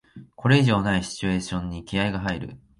[0.35, 2.57] これ以上ないシチュエーションに気合いが入る